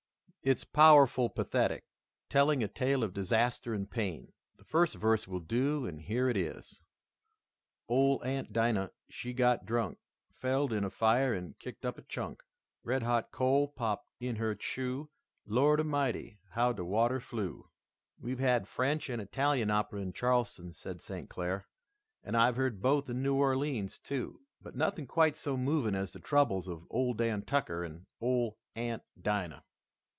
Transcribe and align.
"It's 0.43 0.63
powerful 0.63 1.29
pathetic, 1.29 1.83
telling 2.27 2.63
a 2.63 2.67
tale 2.67 3.03
of 3.03 3.13
disaster 3.13 3.75
and 3.75 3.87
pain. 3.87 4.33
The 4.57 4.63
first 4.63 4.95
verse 4.95 5.27
will 5.27 5.39
do, 5.39 5.85
and 5.85 6.01
here 6.01 6.29
it 6.29 6.35
is: 6.35 6.81
"Ole 7.87 8.23
Aunt 8.23 8.51
Dinah, 8.51 8.89
she 9.07 9.33
got 9.33 9.67
drunk, 9.67 9.99
Felled 10.33 10.73
in 10.73 10.83
a 10.83 10.89
fire 10.89 11.31
and 11.31 11.59
kicked 11.59 11.85
up 11.85 11.99
a 11.99 12.01
chunk, 12.01 12.41
Red 12.83 13.03
hot 13.03 13.31
coal 13.31 13.67
popped 13.67 14.07
in 14.19 14.37
her 14.37 14.57
shoe, 14.59 15.11
Lord 15.45 15.79
a 15.79 15.83
mighty! 15.83 16.39
how 16.53 16.73
de 16.73 16.83
water 16.83 17.19
flew!" 17.19 17.69
"We've 18.19 18.39
had 18.39 18.67
French 18.67 19.09
and 19.11 19.21
Italian 19.21 19.69
opera 19.69 20.01
in 20.01 20.11
Charleston," 20.11 20.71
said 20.71 21.01
St. 21.01 21.29
Clair, 21.29 21.67
"and 22.23 22.35
I've 22.35 22.55
heard 22.55 22.81
both 22.81 23.07
in 23.11 23.21
New 23.21 23.35
Orleans, 23.35 23.99
too, 23.99 24.39
but 24.59 24.75
nothing 24.75 25.05
quite 25.05 25.37
so 25.37 25.55
moving 25.55 25.93
as 25.93 26.13
the 26.13 26.19
troubles 26.19 26.67
of 26.67 26.87
Ole 26.89 27.13
Dan 27.13 27.43
Tucker 27.43 27.83
and 27.83 28.07
Ole 28.19 28.57
Aunt 28.75 29.03
Dinah." 29.21 29.63